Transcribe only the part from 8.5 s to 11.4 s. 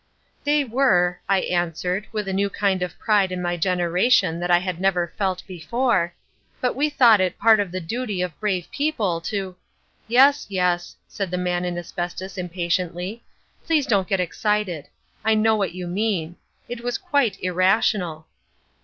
people to—" "Yes, yes," said the